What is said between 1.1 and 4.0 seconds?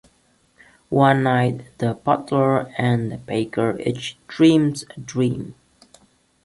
night, the butler and the baker